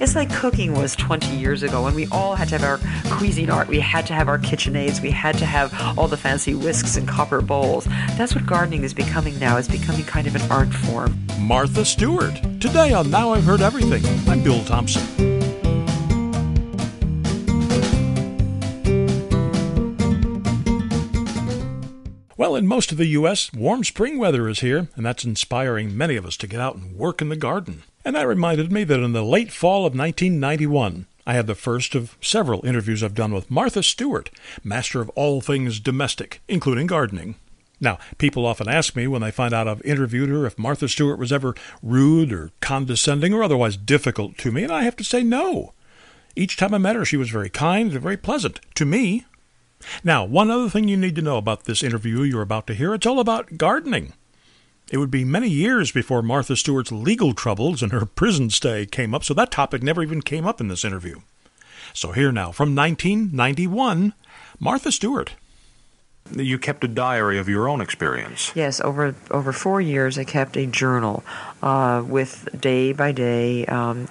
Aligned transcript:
It's 0.00 0.14
like 0.14 0.32
cooking 0.34 0.72
was 0.72 0.96
20 0.96 1.36
years 1.36 1.62
ago 1.62 1.82
when 1.82 1.94
we 1.94 2.06
all 2.06 2.34
had 2.34 2.48
to 2.48 2.58
have 2.58 2.64
our 2.64 2.78
Cuisinart. 3.10 3.68
We 3.68 3.80
had 3.80 4.06
to 4.06 4.14
have 4.14 4.28
our 4.28 4.38
KitchenAids. 4.38 5.02
We 5.02 5.10
had 5.10 5.36
to 5.36 5.44
have 5.44 5.74
all 5.98 6.08
the 6.08 6.16
fancy 6.16 6.54
whisks 6.54 6.96
and 6.96 7.06
copper 7.06 7.42
bowls. 7.42 7.84
That's 8.16 8.34
what 8.34 8.46
gardening 8.46 8.82
is 8.82 8.94
becoming 8.94 9.38
now. 9.38 9.58
It's 9.58 9.68
becoming 9.68 10.04
kind 10.04 10.26
of 10.26 10.34
an 10.34 10.50
art 10.50 10.72
form. 10.72 11.18
Martha 11.38 11.84
Stewart. 11.84 12.34
Today 12.60 12.94
on 12.94 13.10
Now 13.10 13.34
I've 13.34 13.44
Heard 13.44 13.60
Everything, 13.60 14.02
I'm 14.26 14.42
Bill 14.42 14.64
Thompson. 14.64 15.39
Well, 22.40 22.56
in 22.56 22.66
most 22.66 22.90
of 22.90 22.96
the 22.96 23.04
U.S., 23.08 23.52
warm 23.52 23.84
spring 23.84 24.16
weather 24.16 24.48
is 24.48 24.60
here, 24.60 24.88
and 24.96 25.04
that's 25.04 25.26
inspiring 25.26 25.94
many 25.94 26.16
of 26.16 26.24
us 26.24 26.38
to 26.38 26.46
get 26.46 26.58
out 26.58 26.74
and 26.74 26.96
work 26.96 27.20
in 27.20 27.28
the 27.28 27.36
garden. 27.36 27.82
And 28.02 28.16
that 28.16 28.26
reminded 28.26 28.72
me 28.72 28.82
that 28.82 28.98
in 28.98 29.12
the 29.12 29.22
late 29.22 29.52
fall 29.52 29.80
of 29.80 29.94
1991, 29.94 31.04
I 31.26 31.34
had 31.34 31.46
the 31.46 31.54
first 31.54 31.94
of 31.94 32.16
several 32.22 32.64
interviews 32.64 33.02
I've 33.02 33.14
done 33.14 33.34
with 33.34 33.50
Martha 33.50 33.82
Stewart, 33.82 34.30
master 34.64 35.02
of 35.02 35.10
all 35.10 35.42
things 35.42 35.80
domestic, 35.80 36.40
including 36.48 36.86
gardening. 36.86 37.34
Now, 37.78 37.98
people 38.16 38.46
often 38.46 38.70
ask 38.70 38.96
me 38.96 39.06
when 39.06 39.20
they 39.20 39.30
find 39.30 39.52
out 39.52 39.68
I've 39.68 39.82
interviewed 39.82 40.30
her 40.30 40.46
if 40.46 40.58
Martha 40.58 40.88
Stewart 40.88 41.18
was 41.18 41.34
ever 41.34 41.54
rude 41.82 42.32
or 42.32 42.52
condescending 42.62 43.34
or 43.34 43.42
otherwise 43.42 43.76
difficult 43.76 44.38
to 44.38 44.50
me, 44.50 44.62
and 44.62 44.72
I 44.72 44.84
have 44.84 44.96
to 44.96 45.04
say 45.04 45.22
no. 45.22 45.74
Each 46.34 46.56
time 46.56 46.72
I 46.72 46.78
met 46.78 46.96
her, 46.96 47.04
she 47.04 47.18
was 47.18 47.28
very 47.28 47.50
kind 47.50 47.92
and 47.92 48.00
very 48.00 48.16
pleasant 48.16 48.60
to 48.76 48.86
me. 48.86 49.26
Now, 50.04 50.24
one 50.24 50.50
other 50.50 50.68
thing 50.68 50.88
you 50.88 50.96
need 50.96 51.14
to 51.16 51.22
know 51.22 51.36
about 51.36 51.64
this 51.64 51.82
interview 51.82 52.22
you're 52.22 52.42
about 52.42 52.66
to 52.68 52.74
hear 52.74 52.94
it's 52.94 53.06
all 53.06 53.20
about 53.20 53.56
gardening. 53.56 54.12
It 54.90 54.98
would 54.98 55.10
be 55.10 55.24
many 55.24 55.48
years 55.48 55.92
before 55.92 56.22
Martha 56.22 56.56
Stewart's 56.56 56.90
legal 56.90 57.32
troubles 57.32 57.82
and 57.82 57.92
her 57.92 58.06
prison 58.06 58.50
stay 58.50 58.86
came 58.86 59.14
up, 59.14 59.24
so 59.24 59.34
that 59.34 59.50
topic 59.50 59.82
never 59.82 60.02
even 60.02 60.20
came 60.20 60.46
up 60.46 60.60
in 60.60 60.68
this 60.68 60.84
interview. 60.84 61.20
So, 61.92 62.12
here 62.12 62.32
now, 62.32 62.52
from 62.52 62.74
1991, 62.74 64.14
Martha 64.58 64.92
Stewart. 64.92 65.34
You 66.32 66.58
kept 66.58 66.84
a 66.84 66.88
diary 66.88 67.38
of 67.38 67.48
your 67.48 67.68
own 67.68 67.80
experience. 67.80 68.52
Yes, 68.54 68.80
over 68.80 69.14
over 69.30 69.52
four 69.52 69.80
years, 69.80 70.18
I 70.18 70.24
kept 70.24 70.56
a 70.56 70.66
journal 70.66 71.24
uh, 71.62 72.02
with 72.06 72.48
day 72.60 72.92
by 72.92 73.12
day 73.12 73.66
um, 73.66 74.08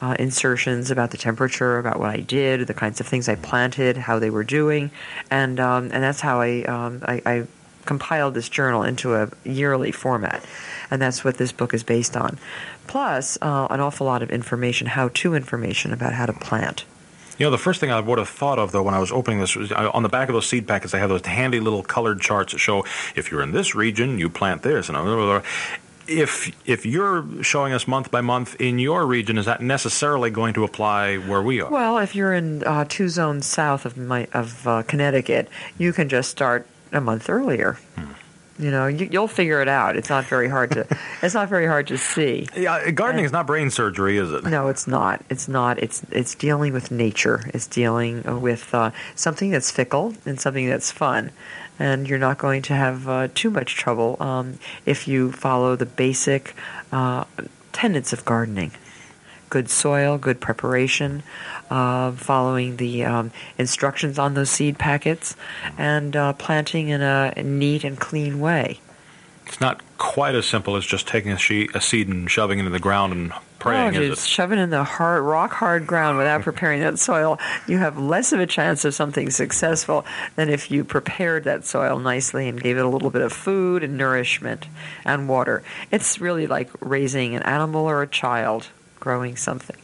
uh, 0.00 0.14
insertions 0.18 0.90
about 0.90 1.10
the 1.10 1.16
temperature, 1.16 1.78
about 1.78 1.98
what 1.98 2.10
I 2.10 2.20
did, 2.20 2.66
the 2.66 2.74
kinds 2.74 3.00
of 3.00 3.06
things 3.06 3.28
I 3.28 3.34
planted, 3.34 3.96
how 3.96 4.18
they 4.18 4.30
were 4.30 4.44
doing, 4.44 4.90
and 5.30 5.58
um, 5.58 5.84
and 5.84 6.02
that's 6.02 6.20
how 6.20 6.40
I, 6.40 6.62
um, 6.64 7.02
I, 7.06 7.22
I 7.24 7.46
compiled 7.86 8.34
this 8.34 8.48
journal 8.48 8.82
into 8.82 9.14
a 9.14 9.30
yearly 9.44 9.92
format, 9.92 10.44
and 10.90 11.00
that's 11.00 11.24
what 11.24 11.38
this 11.38 11.52
book 11.52 11.72
is 11.72 11.82
based 11.82 12.16
on. 12.16 12.38
Plus, 12.86 13.38
uh, 13.40 13.66
an 13.70 13.80
awful 13.80 14.06
lot 14.06 14.22
of 14.22 14.30
information, 14.30 14.88
how-to 14.88 15.34
information 15.34 15.92
about 15.92 16.12
how 16.12 16.26
to 16.26 16.32
plant. 16.32 16.84
You 17.38 17.44
know, 17.44 17.50
the 17.50 17.58
first 17.58 17.80
thing 17.80 17.90
I 17.90 18.00
would 18.00 18.18
have 18.18 18.28
thought 18.28 18.58
of, 18.58 18.72
though, 18.72 18.82
when 18.82 18.94
I 18.94 18.98
was 18.98 19.12
opening 19.12 19.40
this, 19.40 19.56
was 19.56 19.70
uh, 19.70 19.90
on 19.92 20.02
the 20.02 20.08
back 20.08 20.28
of 20.28 20.34
those 20.34 20.46
seed 20.46 20.66
packets, 20.66 20.92
they 20.92 20.98
have 20.98 21.10
those 21.10 21.24
handy 21.24 21.60
little 21.60 21.82
colored 21.82 22.20
charts 22.20 22.52
that 22.52 22.58
show 22.58 22.84
if 23.14 23.30
you're 23.30 23.42
in 23.42 23.52
this 23.52 23.74
region, 23.74 24.18
you 24.18 24.30
plant 24.30 24.62
this, 24.62 24.88
and 24.88 24.96
blah, 24.96 25.04
blah, 25.04 25.40
blah. 25.40 25.42
if 26.08 26.50
if 26.66 26.86
you're 26.86 27.26
showing 27.42 27.72
us 27.72 27.86
month 27.86 28.10
by 28.10 28.20
month 28.20 28.58
in 28.60 28.78
your 28.78 29.06
region, 29.06 29.36
is 29.38 29.44
that 29.46 29.60
necessarily 29.60 30.30
going 30.30 30.54
to 30.54 30.64
apply 30.64 31.16
where 31.16 31.42
we 31.42 31.60
are? 31.60 31.70
Well, 31.70 31.98
if 31.98 32.14
you're 32.14 32.32
in 32.32 32.64
uh, 32.64 32.86
two 32.88 33.08
zones 33.08 33.46
south 33.46 33.84
of 33.84 33.96
my 33.96 34.28
of 34.32 34.66
uh, 34.66 34.82
Connecticut, 34.84 35.48
you 35.76 35.92
can 35.92 36.08
just 36.08 36.30
start 36.30 36.66
a 36.92 37.00
month 37.00 37.28
earlier. 37.28 37.78
Hmm. 37.96 38.12
You 38.58 38.70
know, 38.70 38.86
you, 38.86 39.20
will 39.20 39.28
figure 39.28 39.60
it 39.60 39.68
out. 39.68 39.96
It's 39.96 40.08
not 40.08 40.24
very 40.24 40.48
hard 40.48 40.70
to. 40.72 40.86
it's 41.22 41.34
not 41.34 41.48
very 41.48 41.66
hard 41.66 41.86
to 41.88 41.98
see. 41.98 42.48
Yeah, 42.56 42.90
gardening 42.90 43.20
and, 43.20 43.26
is 43.26 43.32
not 43.32 43.46
brain 43.46 43.70
surgery, 43.70 44.16
is 44.16 44.32
it? 44.32 44.44
No, 44.44 44.68
it's 44.68 44.86
not. 44.86 45.22
It's 45.28 45.46
not. 45.46 45.78
It's 45.78 46.02
it's 46.10 46.34
dealing 46.34 46.72
with 46.72 46.90
nature. 46.90 47.50
It's 47.52 47.66
dealing 47.66 48.22
with 48.40 48.74
uh, 48.74 48.92
something 49.14 49.50
that's 49.50 49.70
fickle 49.70 50.14
and 50.24 50.40
something 50.40 50.68
that's 50.68 50.90
fun, 50.90 51.32
and 51.78 52.08
you're 52.08 52.18
not 52.18 52.38
going 52.38 52.62
to 52.62 52.74
have 52.74 53.08
uh, 53.08 53.28
too 53.34 53.50
much 53.50 53.74
trouble 53.76 54.16
um, 54.20 54.58
if 54.86 55.06
you 55.06 55.32
follow 55.32 55.76
the 55.76 55.86
basic 55.86 56.54
uh, 56.92 57.24
tenets 57.72 58.14
of 58.14 58.24
gardening: 58.24 58.72
good 59.50 59.68
soil, 59.68 60.18
good 60.18 60.40
preparation, 60.40 61.22
uh, 61.70 62.12
following 62.12 62.76
the 62.76 63.04
um, 63.04 63.30
instructions 63.58 64.18
on 64.18 64.34
those 64.34 64.50
seed 64.50 64.78
packets, 64.78 65.36
and 65.78 66.14
uh, 66.16 66.32
planting 66.34 66.88
in 66.88 67.02
a 67.02 67.32
neat 67.42 67.84
and 67.84 67.98
clean 67.98 68.40
way. 68.40 68.80
It's 69.46 69.60
not 69.60 69.80
quite 69.96 70.34
as 70.34 70.46
simple 70.46 70.76
as 70.76 70.84
just 70.84 71.06
taking 71.06 71.30
a, 71.30 71.38
she- 71.38 71.68
a 71.74 71.80
seed 71.80 72.08
and 72.08 72.30
shoving 72.30 72.58
it 72.58 72.66
in 72.66 72.72
the 72.72 72.80
ground 72.80 73.12
and 73.12 73.32
praying. 73.60 73.94
No, 73.94 74.00
is 74.00 74.18
it? 74.18 74.26
shove 74.26 74.52
it 74.52 74.58
in 74.58 74.70
the 74.70 74.82
hard, 74.82 75.22
rock 75.22 75.52
hard 75.52 75.86
ground 75.86 76.18
without 76.18 76.42
preparing 76.48 76.80
that 76.80 76.98
soil. 76.98 77.38
You 77.68 77.78
have 77.78 77.98
less 77.98 78.32
of 78.32 78.40
a 78.40 78.46
chance 78.46 78.84
of 78.84 78.94
something 78.94 79.30
successful 79.30 80.04
than 80.34 80.48
if 80.48 80.70
you 80.70 80.84
prepared 80.84 81.44
that 81.44 81.64
soil 81.64 81.98
nicely 81.98 82.48
and 82.48 82.60
gave 82.60 82.76
it 82.76 82.84
a 82.84 82.88
little 82.88 83.10
bit 83.10 83.22
of 83.22 83.32
food 83.32 83.82
and 83.82 83.96
nourishment 83.96 84.66
and 85.04 85.28
water. 85.28 85.62
It's 85.92 86.20
really 86.20 86.46
like 86.46 86.68
raising 86.80 87.36
an 87.36 87.42
animal 87.44 87.86
or 87.86 88.02
a 88.02 88.08
child 88.08 88.68
growing 89.06 89.36
something. 89.36 89.76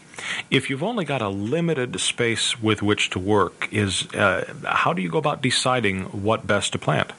If 0.50 0.68
you've 0.68 0.82
only 0.82 1.04
got 1.04 1.22
a 1.22 1.28
limited 1.28 2.00
space 2.00 2.60
with 2.60 2.82
which 2.82 3.10
to 3.10 3.20
work, 3.20 3.68
is 3.70 4.12
uh, 4.14 4.52
how 4.64 4.92
do 4.92 5.00
you 5.00 5.08
go 5.08 5.18
about 5.18 5.40
deciding 5.40 6.06
what 6.26 6.44
best 6.44 6.72
to 6.72 6.78
plant? 6.78 7.12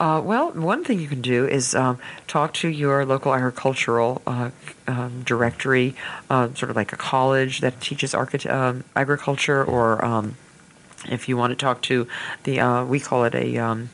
Uh, 0.00 0.20
well, 0.24 0.50
one 0.50 0.82
thing 0.82 0.98
you 0.98 1.06
can 1.06 1.22
do 1.22 1.46
is 1.46 1.72
um, 1.76 1.98
talk 2.26 2.52
to 2.54 2.68
your 2.68 3.06
local 3.06 3.32
agricultural 3.32 4.20
uh, 4.26 4.50
um, 4.88 5.22
directory, 5.22 5.94
uh, 6.28 6.48
sort 6.54 6.68
of 6.68 6.74
like 6.74 6.92
a 6.92 6.96
college 6.96 7.60
that 7.60 7.80
teaches 7.80 8.12
architect- 8.12 8.52
um, 8.52 8.82
agriculture, 8.96 9.64
or 9.64 10.04
um, 10.04 10.36
if 11.08 11.28
you 11.28 11.36
want 11.36 11.52
to 11.52 11.56
talk 11.56 11.80
to 11.82 12.08
the, 12.42 12.58
uh, 12.58 12.84
we 12.84 12.98
call 12.98 13.22
it 13.22 13.34
a 13.36 13.56
um, 13.56 13.88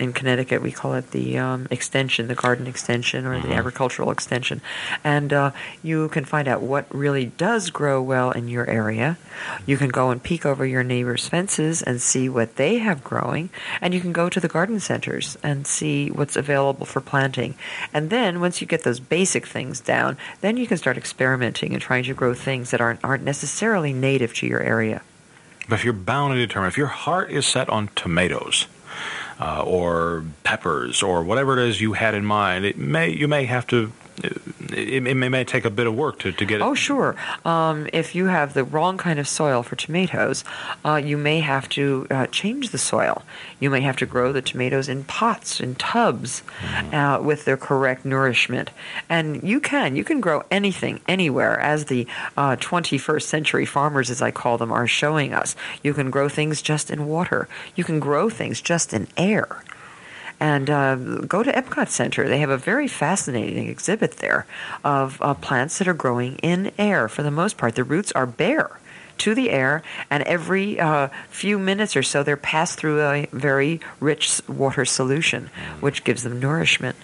in 0.00 0.12
Connecticut, 0.12 0.62
we 0.62 0.72
call 0.72 0.94
it 0.94 1.10
the 1.10 1.38
um, 1.38 1.68
extension, 1.70 2.26
the 2.26 2.34
garden 2.34 2.66
extension 2.66 3.26
or 3.26 3.36
mm-hmm. 3.36 3.48
the 3.48 3.54
agricultural 3.54 4.10
extension. 4.10 4.60
And 5.04 5.32
uh, 5.32 5.50
you 5.82 6.08
can 6.08 6.24
find 6.24 6.48
out 6.48 6.62
what 6.62 6.92
really 6.94 7.26
does 7.26 7.70
grow 7.70 8.00
well 8.00 8.30
in 8.30 8.48
your 8.48 8.68
area. 8.68 9.18
You 9.66 9.76
can 9.76 9.90
go 9.90 10.10
and 10.10 10.22
peek 10.22 10.46
over 10.46 10.64
your 10.64 10.82
neighbor's 10.82 11.28
fences 11.28 11.82
and 11.82 12.00
see 12.00 12.28
what 12.28 12.56
they 12.56 12.78
have 12.78 13.04
growing. 13.04 13.50
And 13.80 13.92
you 13.92 14.00
can 14.00 14.12
go 14.12 14.28
to 14.28 14.40
the 14.40 14.48
garden 14.48 14.80
centers 14.80 15.36
and 15.42 15.66
see 15.66 16.10
what's 16.10 16.36
available 16.36 16.86
for 16.86 17.00
planting. 17.00 17.54
And 17.92 18.10
then 18.10 18.40
once 18.40 18.60
you 18.60 18.66
get 18.66 18.84
those 18.84 19.00
basic 19.00 19.46
things 19.46 19.80
down, 19.80 20.16
then 20.40 20.56
you 20.56 20.66
can 20.66 20.78
start 20.78 20.96
experimenting 20.96 21.72
and 21.72 21.82
trying 21.82 22.04
to 22.04 22.14
grow 22.14 22.34
things 22.34 22.70
that 22.70 22.80
aren't, 22.80 23.04
aren't 23.04 23.24
necessarily 23.24 23.92
native 23.92 24.34
to 24.34 24.46
your 24.46 24.60
area. 24.60 25.02
But 25.68 25.78
if 25.78 25.84
you're 25.84 25.92
bound 25.92 26.32
and 26.32 26.40
determined, 26.40 26.72
if 26.72 26.78
your 26.78 26.88
heart 26.88 27.30
is 27.30 27.46
set 27.46 27.68
on 27.68 27.90
tomatoes, 27.94 28.66
uh, 29.40 29.62
or 29.66 30.24
peppers 30.44 31.02
or 31.02 31.24
whatever 31.24 31.58
it 31.58 31.68
is 31.68 31.80
you 31.80 31.94
had 31.94 32.14
in 32.14 32.24
mind, 32.24 32.64
it 32.64 32.76
may 32.76 33.10
you 33.10 33.26
may 33.26 33.46
have 33.46 33.66
to 33.68 33.92
it, 34.72 35.06
it, 35.06 35.14
may 35.14 35.44
take 35.44 35.64
a 35.64 35.70
bit 35.70 35.86
of 35.86 35.94
work 35.94 36.18
to, 36.20 36.32
to 36.32 36.44
get 36.44 36.60
it. 36.60 36.64
Oh, 36.64 36.74
sure. 36.74 37.16
Um, 37.44 37.88
if 37.92 38.14
you 38.14 38.26
have 38.26 38.54
the 38.54 38.64
wrong 38.64 38.98
kind 38.98 39.18
of 39.18 39.28
soil 39.28 39.62
for 39.62 39.76
tomatoes, 39.76 40.44
uh, 40.84 40.96
you 40.96 41.16
may 41.16 41.40
have 41.40 41.68
to 41.70 42.06
uh, 42.10 42.26
change 42.26 42.70
the 42.70 42.78
soil. 42.78 43.22
You 43.58 43.70
may 43.70 43.80
have 43.82 43.96
to 43.98 44.06
grow 44.06 44.32
the 44.32 44.42
tomatoes 44.42 44.88
in 44.88 45.04
pots, 45.04 45.60
in 45.60 45.74
tubs, 45.74 46.42
mm-hmm. 46.60 46.94
uh, 46.94 47.20
with 47.20 47.44
their 47.44 47.56
correct 47.56 48.04
nourishment. 48.04 48.70
And 49.08 49.42
you 49.42 49.60
can. 49.60 49.96
You 49.96 50.04
can 50.04 50.20
grow 50.20 50.44
anything, 50.50 51.00
anywhere, 51.08 51.58
as 51.60 51.86
the 51.86 52.06
21st 52.36 53.16
uh, 53.16 53.20
century 53.20 53.66
farmers, 53.66 54.10
as 54.10 54.22
I 54.22 54.30
call 54.30 54.58
them, 54.58 54.72
are 54.72 54.86
showing 54.86 55.34
us. 55.34 55.56
You 55.82 55.94
can 55.94 56.10
grow 56.10 56.28
things 56.28 56.62
just 56.62 56.90
in 56.90 57.06
water. 57.06 57.48
You 57.74 57.84
can 57.84 58.00
grow 58.00 58.30
things 58.30 58.60
just 58.60 58.92
in 58.92 59.08
air 59.16 59.62
and 60.40 60.70
uh, 60.70 60.96
go 60.96 61.42
to 61.42 61.52
Epcot 61.52 61.88
Center. 61.88 62.26
They 62.26 62.38
have 62.38 62.50
a 62.50 62.56
very 62.56 62.88
fascinating 62.88 63.68
exhibit 63.68 64.16
there 64.16 64.46
of 64.82 65.20
uh, 65.20 65.34
plants 65.34 65.78
that 65.78 65.86
are 65.86 65.94
growing 65.94 66.36
in 66.36 66.72
air. 66.78 67.08
For 67.08 67.22
the 67.22 67.30
most 67.30 67.58
part, 67.58 67.74
the 67.74 67.84
roots 67.84 68.10
are 68.12 68.26
bare 68.26 68.80
to 69.18 69.34
the 69.34 69.50
air, 69.50 69.82
and 70.08 70.22
every 70.22 70.80
uh, 70.80 71.08
few 71.28 71.58
minutes 71.58 71.94
or 71.94 72.02
so, 72.02 72.22
they're 72.22 72.38
passed 72.38 72.78
through 72.78 73.02
a 73.02 73.26
very 73.32 73.80
rich 74.00 74.40
water 74.48 74.86
solution, 74.86 75.50
which 75.80 76.04
gives 76.04 76.22
them 76.22 76.40
nourishment. 76.40 76.96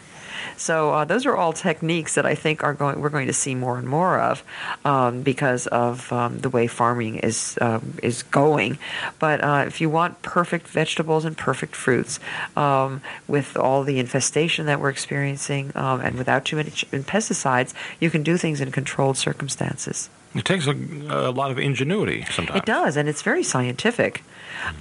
So 0.57 0.93
uh, 0.93 1.05
those 1.05 1.27
are 1.27 1.37
all 1.37 1.53
techniques 1.53 2.15
that 2.15 2.27
I 2.27 2.35
think 2.35 2.65
are 2.65 2.75
going 2.75 3.01
we're 3.01 3.11
going 3.11 3.27
to 3.27 3.33
see 3.33 3.55
more 3.55 3.79
and 3.79 3.89
more 3.89 4.19
of 4.19 4.43
um, 4.85 5.23
because 5.23 5.67
of 5.67 6.13
um, 6.13 6.39
the 6.39 6.51
way 6.51 6.67
farming 6.67 7.17
is 7.17 7.59
uh, 7.61 7.81
is 8.03 8.23
going. 8.23 8.79
But 9.19 9.43
uh, 9.43 9.65
if 9.67 9.81
you 9.81 9.91
want 9.91 10.23
perfect 10.23 10.69
vegetables 10.69 11.25
and 11.25 11.37
perfect 11.37 11.77
fruits, 11.77 12.19
um, 12.57 13.03
with 13.29 13.57
all 13.57 13.85
the 13.85 13.99
infestation 13.99 14.67
that 14.67 14.81
we're 14.81 14.91
experiencing 14.91 15.73
um, 15.75 16.01
and 16.01 16.17
without 16.17 16.45
too 16.45 16.57
many 16.57 16.71
pesticides, 16.71 17.75
you 18.01 18.11
can 18.11 18.23
do 18.23 18.37
things 18.37 18.61
in 18.61 18.71
controlled 18.73 19.17
circumstances. 19.17 20.09
It 20.37 20.45
takes 20.45 20.67
a, 20.67 20.73
a 20.73 21.31
lot 21.31 21.51
of 21.51 21.59
ingenuity 21.59 22.25
sometimes. 22.31 22.59
It 22.59 22.67
does, 22.67 22.97
and 22.97 23.09
it's 23.09 23.23
very 23.23 23.43
scientific 23.43 24.23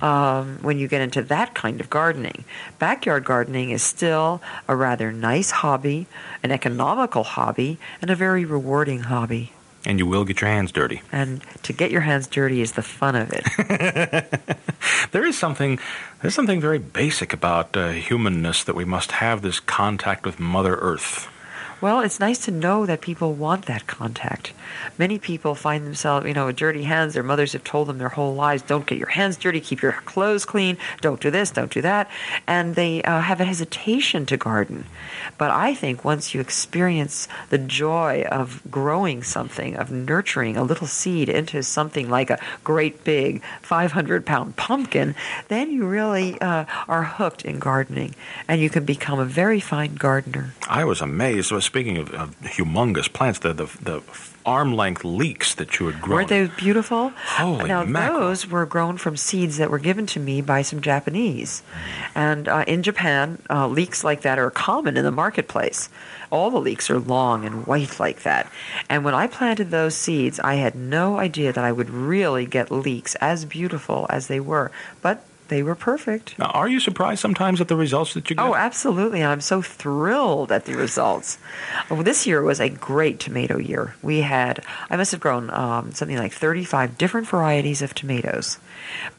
um, 0.01 0.59
when 0.61 0.77
you 0.77 0.87
get 0.87 1.01
into 1.01 1.21
that 1.23 1.53
kind 1.53 1.79
of 1.79 1.89
gardening. 1.89 2.43
Backyard 2.79 3.23
gardening 3.25 3.71
is 3.71 3.81
still 3.81 4.41
a 4.67 4.75
rather 4.75 5.11
nice 5.11 5.51
hobby, 5.51 6.07
an 6.43 6.51
economical 6.51 7.23
hobby, 7.23 7.77
and 8.01 8.09
a 8.09 8.15
very 8.15 8.45
rewarding 8.45 9.01
hobby. 9.01 9.53
And 9.85 9.99
you 9.99 10.07
will 10.07 10.25
get 10.25 10.41
your 10.41 10.49
hands 10.49 10.71
dirty. 10.71 11.01
And 11.11 11.43
to 11.63 11.71
get 11.71 11.91
your 11.91 12.01
hands 12.01 12.25
dirty 12.25 12.61
is 12.61 12.71
the 12.71 12.81
fun 12.81 13.15
of 13.15 13.31
it. 13.31 13.45
there 15.11 15.25
is 15.25 15.37
something 15.37 15.79
there's 16.21 16.33
something 16.33 16.59
very 16.59 16.79
basic 16.79 17.33
about 17.33 17.77
uh, 17.77 17.91
humanness 17.91 18.63
that 18.63 18.75
we 18.75 18.83
must 18.83 19.11
have 19.13 19.43
this 19.43 19.59
contact 19.59 20.25
with 20.25 20.39
Mother 20.39 20.75
Earth. 20.75 21.29
Well, 21.81 21.99
it's 21.99 22.21
nice 22.21 22.45
to 22.45 22.51
know 22.51 22.85
that 22.85 23.01
people 23.01 23.33
want 23.33 23.65
that 23.65 23.85
contact. 23.85 24.53
Many 24.97 25.19
people 25.19 25.55
find 25.55 25.85
themselves, 25.85 26.25
you 26.25 26.33
know, 26.33 26.45
with 26.45 26.55
dirty 26.55 26.83
hands. 26.83 27.13
Their 27.13 27.23
mothers 27.23 27.51
have 27.51 27.65
told 27.65 27.87
them 27.87 27.97
their 27.97 28.09
whole 28.09 28.33
lives, 28.33 28.61
don't 28.63 28.85
get 28.85 28.97
your 28.97 29.09
hands 29.09 29.35
dirty, 29.35 29.59
keep 29.59 29.81
your 29.81 29.91
clothes 29.91 30.45
clean, 30.45 30.77
don't 31.01 31.19
do 31.19 31.29
this, 31.29 31.51
don't 31.51 31.71
do 31.71 31.81
that. 31.81 32.09
And 32.47 32.75
they 32.75 33.03
uh, 33.03 33.19
have 33.19 33.41
a 33.41 33.45
hesitation 33.45 34.25
to 34.27 34.37
garden. 34.37 34.85
But 35.37 35.51
I 35.51 35.73
think 35.73 36.05
once 36.05 36.33
you 36.33 36.39
experience 36.39 37.27
the 37.49 37.57
joy 37.57 38.25
of 38.31 38.61
growing 38.71 39.21
something, 39.21 39.75
of 39.75 39.91
nurturing 39.91 40.55
a 40.55 40.63
little 40.63 40.87
seed 40.87 41.27
into 41.27 41.61
something 41.61 42.09
like 42.09 42.29
a 42.29 42.39
great 42.63 43.03
big 43.03 43.43
500 43.61 44.25
pound 44.25 44.55
pumpkin, 44.55 45.13
then 45.49 45.71
you 45.71 45.85
really 45.85 46.39
uh, 46.39 46.65
are 46.87 47.03
hooked 47.03 47.43
in 47.43 47.59
gardening 47.59 48.15
and 48.47 48.61
you 48.61 48.69
can 48.69 48.85
become 48.85 49.19
a 49.19 49.25
very 49.25 49.59
fine 49.59 49.95
gardener. 49.95 50.53
I 50.69 50.85
was 50.85 51.01
amazed 51.01 51.51
speaking 51.65 51.97
of, 51.97 52.13
of 52.13 52.39
humongous 52.41 53.11
plants, 53.11 53.39
the, 53.39 53.53
the, 53.53 53.65
the 53.81 54.01
arm 54.45 54.75
length 54.75 55.03
leeks 55.03 55.55
that 55.55 55.79
you 55.79 55.87
had 55.87 55.99
grown. 56.01 56.17
Weren't 56.17 56.29
they 56.29 56.47
beautiful? 56.47 57.09
Holy 57.09 57.67
now, 57.67 57.83
mackerel. 57.83 58.19
those 58.19 58.47
were 58.47 58.65
grown 58.65 58.97
from 58.97 59.17
seeds 59.17 59.57
that 59.57 59.71
were 59.71 59.79
given 59.79 60.05
to 60.07 60.19
me 60.19 60.41
by 60.41 60.61
some 60.61 60.81
Japanese. 60.81 61.63
And 62.13 62.47
uh, 62.47 62.63
in 62.67 62.83
Japan, 62.83 63.39
uh, 63.49 63.67
leeks 63.67 64.03
like 64.03 64.21
that 64.21 64.37
are 64.37 64.51
common 64.51 64.97
in 64.97 65.03
the 65.03 65.11
marketplace. 65.11 65.89
All 66.29 66.51
the 66.51 66.59
leeks 66.59 66.89
are 66.89 66.99
long 66.99 67.45
and 67.45 67.65
white 67.65 67.99
like 67.99 68.23
that. 68.23 68.51
And 68.89 69.03
when 69.03 69.15
I 69.15 69.27
planted 69.27 69.71
those 69.71 69.95
seeds, 69.95 70.39
I 70.39 70.55
had 70.55 70.75
no 70.75 71.17
idea 71.17 71.51
that 71.51 71.63
I 71.63 71.71
would 71.71 71.89
really 71.89 72.45
get 72.45 72.71
leeks 72.71 73.15
as 73.15 73.45
beautiful 73.45 74.05
as 74.09 74.27
they 74.27 74.39
were. 74.39 74.71
But 75.01 75.25
they 75.47 75.63
were 75.63 75.75
perfect. 75.75 76.37
Now, 76.39 76.47
are 76.47 76.67
you 76.67 76.79
surprised 76.79 77.21
sometimes 77.21 77.61
at 77.61 77.67
the 77.67 77.75
results 77.75 78.13
that 78.13 78.29
you 78.29 78.35
get? 78.35 78.43
Oh, 78.43 78.55
absolutely. 78.55 79.21
And 79.21 79.29
I'm 79.29 79.41
so 79.41 79.61
thrilled 79.61 80.51
at 80.51 80.65
the 80.65 80.75
results. 80.75 81.37
Well, 81.89 82.03
this 82.03 82.25
year 82.25 82.41
was 82.41 82.59
a 82.59 82.69
great 82.69 83.19
tomato 83.19 83.57
year. 83.57 83.95
We 84.01 84.21
had, 84.21 84.63
I 84.89 84.97
must 84.97 85.11
have 85.11 85.21
grown 85.21 85.49
um, 85.51 85.91
something 85.91 86.17
like 86.17 86.33
35 86.33 86.97
different 86.97 87.27
varieties 87.27 87.81
of 87.81 87.93
tomatoes. 87.93 88.57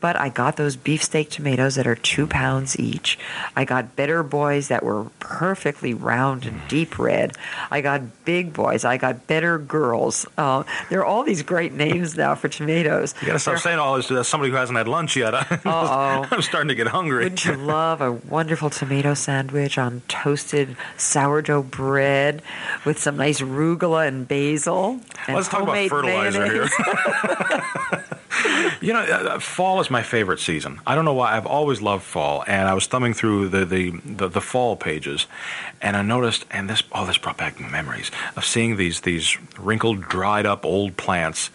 But 0.00 0.16
I 0.16 0.28
got 0.28 0.56
those 0.56 0.76
beefsteak 0.76 1.30
tomatoes 1.30 1.74
that 1.76 1.86
are 1.86 1.96
two 1.96 2.26
pounds 2.26 2.78
each. 2.78 3.18
I 3.54 3.64
got 3.64 3.96
better 3.96 4.22
boys 4.22 4.68
that 4.68 4.82
were 4.82 5.06
perfectly 5.18 5.94
round 5.94 6.46
and 6.46 6.60
deep 6.68 6.98
red. 6.98 7.36
I 7.70 7.80
got 7.80 8.24
big 8.24 8.52
boys. 8.52 8.84
I 8.84 8.96
got 8.96 9.26
better 9.26 9.58
girls. 9.58 10.26
Uh, 10.36 10.64
there 10.90 11.00
are 11.00 11.04
all 11.04 11.24
these 11.24 11.42
great 11.42 11.72
names 11.72 12.16
now 12.16 12.34
for 12.34 12.48
tomatoes. 12.48 13.14
You 13.20 13.28
got 13.28 13.32
to 13.34 13.38
stop 13.38 13.52
They're, 13.52 13.60
saying 13.60 13.78
all 13.78 13.96
this 13.96 14.08
to 14.08 14.22
somebody 14.24 14.50
who 14.50 14.56
hasn't 14.56 14.78
had 14.78 14.88
lunch 14.88 15.16
yet. 15.16 15.34
I'm 16.30 16.42
starting 16.42 16.68
to 16.68 16.74
get 16.74 16.88
hungry. 16.88 17.24
Wouldn't 17.24 17.44
you 17.44 17.56
love 17.56 18.00
a 18.00 18.12
wonderful 18.12 18.70
tomato 18.70 19.14
sandwich 19.14 19.78
on 19.78 20.02
toasted 20.08 20.76
sourdough 20.96 21.64
bread 21.64 22.42
with 22.84 22.98
some 22.98 23.16
nice 23.16 23.40
arugula 23.40 24.06
and 24.06 24.26
basil? 24.26 25.00
And 25.26 25.36
Let's 25.36 25.48
talk 25.48 25.62
about 25.62 25.88
fertilizer 25.88 26.46
mayonnaise? 26.46 26.74
here. 26.74 28.04
you 28.80 28.92
know, 28.92 29.00
uh, 29.00 29.38
fall 29.38 29.80
is 29.80 29.90
my 29.90 30.02
favorite 30.02 30.40
season. 30.40 30.80
I 30.86 30.94
don't 30.94 31.04
know 31.04 31.14
why. 31.14 31.36
I've 31.36 31.46
always 31.46 31.80
loved 31.80 32.04
fall, 32.04 32.44
and 32.46 32.68
I 32.68 32.74
was 32.74 32.86
thumbing 32.86 33.14
through 33.14 33.48
the 33.48 33.64
the, 33.64 33.90
the, 34.04 34.28
the 34.28 34.40
fall 34.40 34.76
pages, 34.76 35.26
and 35.80 35.96
I 35.96 36.02
noticed, 36.02 36.44
and 36.50 36.68
this 36.68 36.82
oh, 36.92 37.06
this 37.06 37.18
brought 37.18 37.36
back 37.36 37.60
memories 37.60 38.10
of 38.36 38.44
seeing 38.44 38.76
these 38.76 39.02
these 39.02 39.36
wrinkled, 39.58 40.02
dried 40.02 40.46
up 40.46 40.64
old 40.64 40.96
plants, 40.96 41.50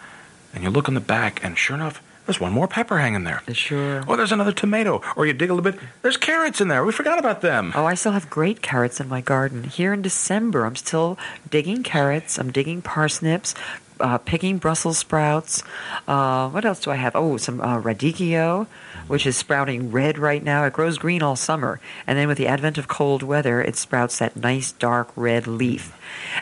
and 0.54 0.64
you 0.64 0.70
look 0.70 0.88
in 0.88 0.94
the 0.94 1.00
back, 1.00 1.44
and 1.44 1.58
sure 1.58 1.76
enough. 1.76 2.02
There's 2.26 2.40
one 2.40 2.54
more 2.54 2.68
pepper 2.68 3.00
hanging 3.00 3.24
there. 3.24 3.42
Uh, 3.48 3.54
sure. 3.54 4.04
Or 4.08 4.16
there's 4.16 4.32
another 4.32 4.52
tomato. 4.52 5.02
Or 5.16 5.26
you 5.26 5.34
dig 5.34 5.50
a 5.50 5.54
little 5.54 5.72
bit. 5.72 5.80
There's 6.02 6.18
carrots 6.18 6.62
in 6.62 6.68
there. 6.68 6.86
We 6.86 6.92
forgot 6.92 7.20
about 7.20 7.42
them. 7.42 7.72
Oh, 7.76 7.86
I 7.86 7.96
still 7.96 8.12
have 8.12 8.30
great 8.30 8.62
carrots 8.62 9.00
in 9.00 9.10
my 9.10 9.22
garden. 9.22 9.64
Here 9.64 9.94
in 9.94 10.02
December, 10.02 10.66
I'm 10.66 10.76
still 10.76 11.18
digging 11.50 11.84
carrots. 11.84 12.38
I'm 12.38 12.52
digging 12.52 12.82
parsnips, 12.82 13.56
uh, 14.02 14.18
picking 14.18 14.58
Brussels 14.58 14.98
sprouts. 14.98 15.64
Uh, 16.08 16.50
what 16.50 16.66
else 16.66 16.80
do 16.80 16.92
I 16.92 16.96
have? 16.96 17.16
Oh, 17.16 17.38
some 17.38 17.62
uh, 17.62 17.80
radicchio, 17.80 18.68
which 19.08 19.26
is 19.26 19.38
sprouting 19.38 19.92
red 19.92 20.18
right 20.18 20.44
now. 20.44 20.66
It 20.66 20.74
grows 20.74 20.98
green 20.98 21.22
all 21.22 21.36
summer, 21.36 21.80
and 22.06 22.18
then 22.18 22.28
with 22.28 22.38
the 22.38 22.48
advent 22.48 22.78
of 22.78 22.88
cold 22.88 23.24
weather, 23.24 23.62
it 23.62 23.76
sprouts 23.76 24.20
that 24.20 24.36
nice 24.36 24.72
dark 24.72 25.10
red 25.16 25.48
leaf. 25.48 25.96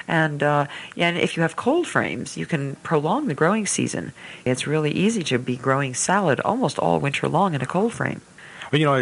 And 0.08 0.42
uh, 0.42 0.68
yeah, 0.96 1.10
and 1.10 1.18
if 1.18 1.38
you 1.38 1.44
have 1.44 1.56
cold 1.56 1.88
frames, 1.88 2.38
you 2.38 2.46
can 2.46 2.76
prolong 2.78 3.28
the 3.28 3.34
growing 3.34 3.66
season. 3.66 4.14
It's 4.46 4.68
really 4.68 4.92
easy 4.92 5.24
to 5.24 5.38
be 5.38 5.56
growing 5.56 5.94
salad 5.94 6.40
almost 6.42 6.80
all 6.80 7.00
winter 7.00 7.28
long 7.28 7.54
in 7.54 7.62
a 7.62 7.66
cold 7.66 7.94
frame. 7.94 8.22
But 8.72 8.80
you 8.80 8.86
know, 8.86 8.96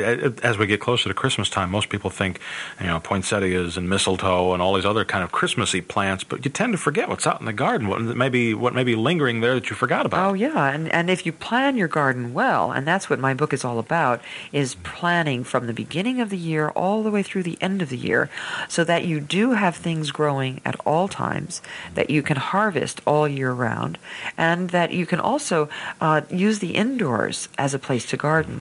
as 0.44 0.58
we 0.58 0.66
get 0.68 0.80
closer 0.80 1.10
to 1.10 1.14
Christmas 1.14 1.50
time, 1.50 1.72
most 1.72 1.90
people 1.90 2.10
think, 2.10 2.40
you 2.80 2.88
know, 2.88 3.00
poinsettias 3.00 3.78
and 3.78 3.90
mistletoe 3.90 4.54
and 4.54 4.62
all 4.62 4.74
these 4.76 4.86
other 4.86 5.06
kind 5.06 5.24
of 5.24 5.32
Christmassy 5.32 5.82
plants, 5.82 6.24
but 6.24 6.46
you 6.46 6.52
tend 6.52 6.74
to 6.74 6.78
forget 6.78 7.10
what's 7.10 7.28
out 7.28 7.40
in 7.40 7.46
the 7.46 7.54
garden. 7.54 7.88
What 7.88 8.02
may 8.02 8.30
be 8.30 8.54
what 8.54 8.74
may 8.74 8.84
be 8.84 8.96
lingering 8.96 9.42
there 9.42 9.56
that 9.56 9.70
you 9.70 9.76
forgot 9.76 10.06
about. 10.06 10.30
Oh 10.30 10.34
yeah, 10.34 10.70
and 10.70 10.92
and 10.92 11.10
if 11.10 11.26
you 11.26 11.32
plan 11.32 11.78
your 11.78 11.88
garden 11.88 12.34
well, 12.34 12.72
and 12.72 12.88
that's 12.88 13.10
what 13.10 13.20
my 13.20 13.34
book 13.34 13.54
is 13.54 13.66
all 13.66 13.80
about, 13.80 14.22
is 14.52 14.76
planning 14.76 15.44
from 15.44 15.68
the 15.68 15.74
beginning 15.74 16.22
of 16.22 16.30
the 16.30 16.38
year 16.38 16.70
all 16.70 17.04
the 17.04 17.12
way 17.12 17.24
through 17.24 17.44
the 17.44 17.58
end 17.62 17.82
of 17.82 17.90
the 17.90 17.98
year, 17.98 18.30
so 18.68 18.84
that 18.84 19.06
you 19.06 19.20
do 19.20 19.52
have 19.52 19.76
things 19.76 20.12
growing 20.12 20.62
at 20.66 20.76
all 20.86 21.08
times, 21.08 21.62
that 21.94 22.10
you 22.10 22.22
can 22.22 22.38
harvest 22.38 23.02
all 23.06 23.28
year 23.28 23.52
round, 23.52 23.98
and 24.38 24.70
that 24.70 24.92
you 24.92 25.06
can 25.06 25.20
also 25.20 25.70
uh, 26.02 26.22
use 26.30 26.60
the 26.60 26.76
indoors 26.76 27.50
as 27.58 27.74
a 27.74 27.80
place 27.80 28.06
to 28.06 28.18
garden. 28.18 28.60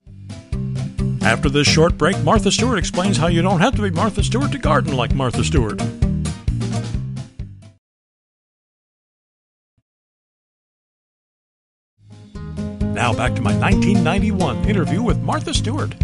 After 1.26 1.50
this 1.50 1.66
short 1.66 1.98
break, 1.98 2.16
Martha 2.22 2.52
Stewart 2.52 2.78
explains 2.78 3.16
how 3.16 3.26
you 3.26 3.42
don't 3.42 3.58
have 3.58 3.74
to 3.74 3.82
be 3.82 3.90
Martha 3.90 4.22
Stewart 4.22 4.52
to 4.52 4.58
garden 4.58 4.94
like 4.94 5.12
Martha 5.12 5.42
Stewart. 5.42 5.76
Now 12.94 13.12
back 13.12 13.34
to 13.34 13.42
my 13.42 13.58
1991 13.58 14.68
interview 14.68 15.02
with 15.02 15.18
Martha 15.18 15.52
Stewart. 15.52 15.96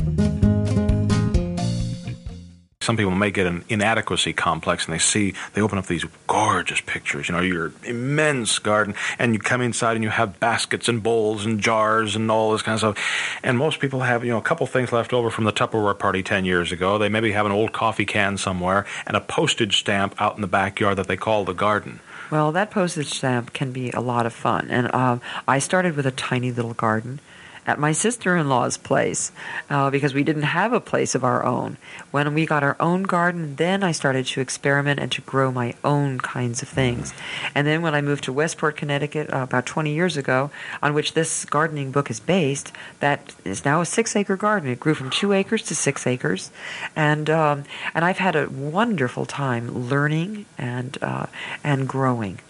Some 2.83 2.97
people 2.97 3.13
may 3.13 3.31
get 3.31 3.47
an 3.47 3.65
inadequacy 3.69 4.33
complex 4.33 4.87
and 4.87 4.95
they 4.95 4.99
see, 4.99 5.35
they 5.55 5.61
open 5.61 5.79
up 5.79 5.87
these 5.87 6.05
gorgeous 6.27 6.81
pictures, 6.81 7.29
you 7.29 7.35
know, 7.35 7.41
your 7.41 7.73
immense 7.85 8.59
garden, 8.59 8.95
and 9.19 9.35
you 9.35 9.39
come 9.39 9.61
inside 9.61 9.95
and 9.95 10.05
you 10.05 10.11
have 10.11 10.41
baskets 10.41 10.89
and 10.89 11.03
bowls 11.03 11.47
and 11.47 11.61
jars 11.61 12.17
and 12.17 12.31
all 12.31 12.53
this 12.53 12.63
kind 12.63 12.75
of 12.75 12.81
stuff. 12.81 13.39
And 13.43 13.57
most 13.57 13.81
people 13.81 14.01
have, 14.01 14.25
you 14.25 14.33
know, 14.33 14.39
a 14.39 14.43
couple 14.43 14.67
things 14.67 14.93
left 14.93 15.13
over 15.13 15.31
from 15.31 15.45
the 15.45 15.53
Tupperware 15.53 15.99
party 15.99 16.23
10 16.23 16.45
years 16.45 16.73
ago. 16.73 16.99
They 16.99 17.09
maybe 17.09 17.33
have 17.33 17.47
an 17.47 17.53
old 17.53 17.73
coffee 17.73 18.05
can 18.05 18.37
somewhere 18.37 18.87
and 19.07 19.17
a 19.17 19.21
postage 19.21 19.79
stamp 19.79 20.21
out 20.21 20.37
in 20.37 20.43
the 20.43 20.49
backyard 20.49 20.99
that 20.99 21.07
they 21.07 21.17
call 21.17 21.45
the 21.45 21.53
garden. 21.53 22.01
Well, 22.31 22.51
that 22.53 22.71
postage 22.71 23.13
stamp 23.13 23.53
can 23.53 23.73
be 23.73 23.91
a 23.91 24.01
lot 24.01 24.25
of 24.25 24.33
fun. 24.33 24.69
And 24.71 24.93
um, 24.95 25.21
I 25.47 25.59
started 25.59 25.97
with 25.97 26.07
a 26.07 26.11
tiny 26.11 26.51
little 26.51 26.75
garden 26.75 27.21
at 27.67 27.79
my 27.79 27.93
sister 27.93 28.37
in 28.37 28.49
law's 28.49 28.77
place 28.77 29.31
uh, 29.71 29.91
because 29.91 30.15
we 30.15 30.25
didn't 30.25 30.43
have 30.43 30.73
a 30.73 30.81
place 30.81 31.15
of 31.15 31.25
our 31.25 31.45
own. 31.45 31.77
When 32.11 32.35
we 32.35 32.47
got 32.47 32.63
our 32.63 32.77
own 32.81 33.05
garden, 33.05 33.57
then 33.57 33.83
I 33.83 33.93
started 33.93 34.27
to 34.27 34.41
experiment 34.41 34.99
and 35.01 35.13
to 35.13 35.21
grow 35.21 35.53
my 35.53 35.75
own 35.85 36.19
kinds 36.19 36.63
of 36.63 36.69
things. 36.69 37.15
And 37.55 37.67
then 37.67 37.83
when 37.83 37.95
I 37.95 38.01
moved 38.01 38.25
to 38.25 38.33
Westport, 38.33 38.77
Connecticut, 38.77 39.33
uh, 39.33 39.39
about 39.39 39.67
20 39.67 39.93
years 39.93 40.17
ago, 40.17 40.51
on 40.83 40.95
which 40.95 41.15
this 41.15 41.45
gardening 41.45 41.93
book 41.93 42.11
is 42.11 42.21
based, 42.21 42.73
that 43.01 43.35
is 43.45 43.65
now 43.65 43.81
a 43.81 43.87
six 43.87 44.17
acre 44.17 44.37
garden. 44.37 44.71
It 44.71 44.81
grew 44.81 44.95
from 44.95 45.11
two 45.11 45.33
acres 45.33 45.63
to 45.65 45.75
six 45.75 46.07
acres. 46.07 46.51
And, 46.97 47.31
um, 47.31 47.65
and 47.95 48.05
I've 48.05 48.19
had 48.19 48.37
a 48.37 48.49
wonderful 48.49 49.27
time 49.27 49.89
learning 49.89 50.47
and, 50.59 50.99
uh, 51.01 51.27
and 51.63 51.89
growing. 51.89 52.41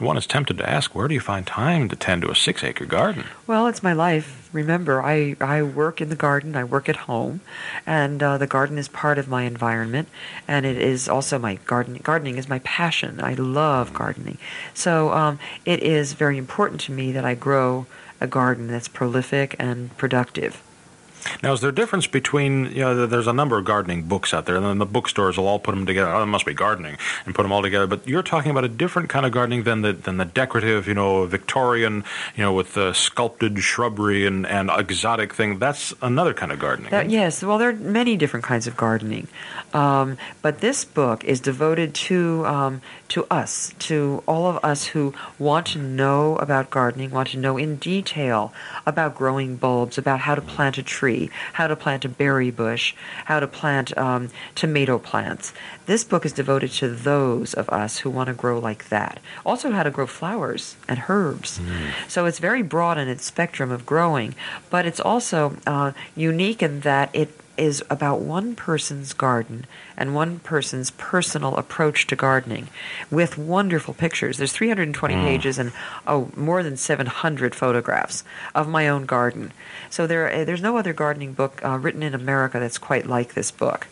One 0.00 0.16
is 0.16 0.26
tempted 0.26 0.58
to 0.58 0.68
ask, 0.68 0.94
where 0.94 1.06
do 1.06 1.14
you 1.14 1.20
find 1.20 1.46
time 1.46 1.88
to 1.88 1.96
tend 1.96 2.22
to 2.22 2.30
a 2.30 2.34
six 2.34 2.64
acre 2.64 2.84
garden? 2.84 3.26
Well, 3.46 3.68
it's 3.68 3.82
my 3.82 3.92
life. 3.92 4.48
Remember, 4.52 5.00
I, 5.02 5.36
I 5.40 5.62
work 5.62 6.00
in 6.00 6.08
the 6.08 6.16
garden, 6.16 6.56
I 6.56 6.64
work 6.64 6.88
at 6.88 6.96
home, 6.96 7.40
and 7.86 8.22
uh, 8.22 8.38
the 8.38 8.46
garden 8.46 8.76
is 8.76 8.88
part 8.88 9.18
of 9.18 9.28
my 9.28 9.44
environment, 9.44 10.08
and 10.48 10.66
it 10.66 10.78
is 10.78 11.08
also 11.08 11.38
my 11.38 11.56
garden. 11.66 12.00
Gardening 12.02 12.38
is 12.38 12.48
my 12.48 12.58
passion. 12.60 13.20
I 13.20 13.34
love 13.34 13.94
gardening. 13.94 14.38
So 14.74 15.12
um, 15.12 15.38
it 15.64 15.80
is 15.82 16.14
very 16.14 16.38
important 16.38 16.80
to 16.82 16.92
me 16.92 17.12
that 17.12 17.24
I 17.24 17.34
grow 17.34 17.86
a 18.20 18.26
garden 18.26 18.66
that's 18.68 18.88
prolific 18.88 19.54
and 19.58 19.96
productive. 19.96 20.62
Now, 21.42 21.52
is 21.52 21.60
there 21.60 21.70
a 21.70 21.74
difference 21.74 22.06
between, 22.06 22.66
you 22.66 22.80
know, 22.80 23.06
there's 23.06 23.26
a 23.26 23.32
number 23.32 23.58
of 23.58 23.64
gardening 23.64 24.02
books 24.02 24.34
out 24.34 24.46
there, 24.46 24.56
and 24.56 24.64
then 24.64 24.78
the 24.78 24.86
bookstores 24.86 25.36
will 25.36 25.46
all 25.46 25.58
put 25.58 25.74
them 25.74 25.86
together. 25.86 26.10
Oh, 26.10 26.22
it 26.22 26.26
must 26.26 26.46
be 26.46 26.54
gardening, 26.54 26.96
and 27.24 27.34
put 27.34 27.42
them 27.42 27.52
all 27.52 27.62
together. 27.62 27.86
But 27.86 28.06
you're 28.06 28.22
talking 28.22 28.50
about 28.50 28.64
a 28.64 28.68
different 28.68 29.08
kind 29.08 29.26
of 29.26 29.32
gardening 29.32 29.64
than 29.64 29.82
the 29.82 29.92
than 29.92 30.16
the 30.16 30.24
decorative, 30.24 30.86
you 30.86 30.94
know, 30.94 31.26
Victorian, 31.26 32.04
you 32.36 32.42
know, 32.42 32.52
with 32.52 32.74
the 32.74 32.92
sculpted 32.92 33.58
shrubbery 33.58 34.26
and, 34.26 34.46
and 34.46 34.70
exotic 34.70 35.34
thing. 35.34 35.58
That's 35.58 35.94
another 36.02 36.34
kind 36.34 36.52
of 36.52 36.58
gardening. 36.58 36.90
That, 36.90 37.10
yes, 37.10 37.42
well, 37.42 37.58
there 37.58 37.70
are 37.70 37.74
many 37.74 38.16
different 38.16 38.44
kinds 38.44 38.66
of 38.66 38.76
gardening, 38.76 39.28
um, 39.72 40.18
but 40.42 40.60
this 40.60 40.84
book 40.84 41.24
is 41.24 41.40
devoted 41.40 41.94
to 41.94 42.46
um, 42.46 42.80
to 43.08 43.26
us, 43.30 43.72
to 43.78 44.22
all 44.26 44.46
of 44.46 44.58
us 44.64 44.86
who 44.86 45.14
want 45.38 45.66
to 45.66 45.78
know 45.78 46.36
about 46.36 46.70
gardening, 46.70 47.10
want 47.10 47.28
to 47.28 47.38
know 47.38 47.56
in 47.56 47.76
detail 47.76 48.52
about 48.86 49.14
growing 49.14 49.56
bulbs, 49.56 49.98
about 49.98 50.20
how 50.20 50.34
to 50.34 50.40
plant 50.40 50.78
a 50.78 50.82
tree, 50.82 51.13
how 51.54 51.66
to 51.66 51.76
plant 51.76 52.04
a 52.04 52.08
berry 52.08 52.50
bush, 52.50 52.94
how 53.24 53.40
to 53.40 53.46
plant 53.46 53.96
um, 53.96 54.30
tomato 54.54 54.98
plants. 54.98 55.52
This 55.86 56.04
book 56.04 56.24
is 56.24 56.32
devoted 56.32 56.70
to 56.72 56.88
those 56.88 57.54
of 57.54 57.68
us 57.68 57.98
who 57.98 58.10
want 58.10 58.28
to 58.28 58.34
grow 58.34 58.58
like 58.58 58.88
that. 58.88 59.20
Also, 59.44 59.70
how 59.70 59.82
to 59.82 59.90
grow 59.90 60.06
flowers 60.06 60.76
and 60.88 61.04
herbs. 61.08 61.58
Mm. 61.58 61.90
So 62.08 62.26
it's 62.26 62.38
very 62.38 62.62
broad 62.62 62.98
in 62.98 63.08
its 63.08 63.24
spectrum 63.24 63.70
of 63.70 63.86
growing, 63.86 64.34
but 64.70 64.86
it's 64.86 65.00
also 65.00 65.56
uh, 65.66 65.92
unique 66.16 66.62
in 66.62 66.80
that 66.80 67.10
it 67.12 67.30
is 67.56 67.82
about 67.88 68.20
one 68.20 68.54
person's 68.54 69.12
garden 69.12 69.66
and 69.96 70.14
one 70.14 70.38
person's 70.40 70.90
personal 70.92 71.56
approach 71.56 72.06
to 72.06 72.16
gardening 72.16 72.68
with 73.10 73.38
wonderful 73.38 73.94
pictures. 73.94 74.38
There's 74.38 74.52
320 74.52 75.14
mm. 75.14 75.22
pages 75.22 75.58
and 75.58 75.72
oh, 76.06 76.30
more 76.36 76.62
than 76.62 76.76
700 76.76 77.54
photographs 77.54 78.24
of 78.54 78.68
my 78.68 78.88
own 78.88 79.06
garden. 79.06 79.52
So 79.90 80.06
there, 80.06 80.30
eh, 80.30 80.44
there's 80.44 80.62
no 80.62 80.76
other 80.76 80.92
gardening 80.92 81.32
book 81.32 81.64
uh, 81.64 81.78
written 81.78 82.02
in 82.02 82.14
America 82.14 82.58
that's 82.58 82.78
quite 82.78 83.06
like 83.06 83.34
this 83.34 83.50
book. 83.50 83.86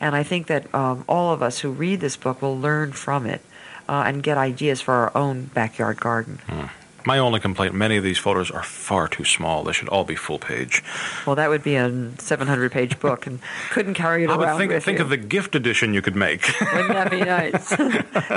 And 0.00 0.16
I 0.16 0.22
think 0.22 0.48
that 0.48 0.72
um, 0.74 1.04
all 1.08 1.32
of 1.32 1.42
us 1.42 1.60
who 1.60 1.70
read 1.70 2.00
this 2.00 2.16
book 2.16 2.42
will 2.42 2.58
learn 2.58 2.92
from 2.92 3.26
it 3.26 3.40
uh, 3.88 4.04
and 4.06 4.22
get 4.22 4.38
ideas 4.38 4.80
for 4.80 4.94
our 4.94 5.16
own 5.16 5.44
backyard 5.54 6.00
garden. 6.00 6.40
Mm. 6.46 6.70
My 7.06 7.18
only 7.18 7.38
complaint: 7.40 7.74
many 7.74 7.96
of 7.96 8.04
these 8.04 8.18
photos 8.18 8.50
are 8.50 8.62
far 8.62 9.08
too 9.08 9.24
small. 9.24 9.62
They 9.64 9.72
should 9.72 9.88
all 9.88 10.04
be 10.04 10.14
full 10.14 10.38
page. 10.38 10.82
Well, 11.26 11.36
that 11.36 11.50
would 11.50 11.62
be 11.62 11.76
a 11.76 11.90
700-page 11.90 12.98
book, 13.00 13.26
and 13.26 13.40
couldn't 13.70 13.94
carry 13.94 14.24
it 14.24 14.30
I 14.30 14.36
around 14.36 14.58
think, 14.58 14.72
with 14.72 14.84
think 14.84 14.98
you. 14.98 15.04
of 15.04 15.10
the 15.10 15.16
gift 15.16 15.54
edition 15.54 15.92
you 15.94 16.00
could 16.02 16.16
make. 16.16 16.46
Wouldn't 16.60 16.88
that 16.88 17.10
be 17.10 17.20
nice? 17.24 17.68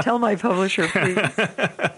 Tell 0.03 0.19
my 0.19 0.35
publisher, 0.35 0.87
please. 0.87 1.17